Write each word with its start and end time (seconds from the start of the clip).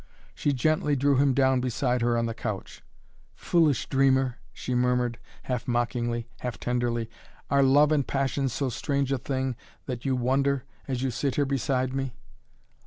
She 0.33 0.51
gently 0.51 0.95
drew 0.95 1.17
him 1.17 1.35
down 1.35 1.61
beside 1.61 2.01
her 2.01 2.17
on 2.17 2.25
the 2.25 2.33
couch. 2.33 2.81
"Foolish 3.35 3.87
dreamer!" 3.87 4.39
she 4.51 4.73
murmured, 4.73 5.19
half 5.43 5.67
mockingly, 5.67 6.25
half 6.39 6.59
tenderly. 6.59 7.07
"Are 7.51 7.61
love 7.61 7.91
and 7.91 8.07
passion 8.07 8.49
so 8.49 8.69
strange 8.69 9.11
a 9.11 9.19
thing 9.19 9.55
that 9.85 10.03
you 10.03 10.15
wonder 10.15 10.63
as 10.87 11.03
you 11.03 11.11
sit 11.11 11.35
here 11.35 11.45
beside 11.45 11.93
me?" 11.93 12.15